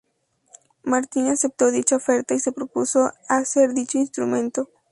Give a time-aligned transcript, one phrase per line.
[0.83, 4.67] Martin aceptó dicha oferta y se propuso a hacer dicho instrumento.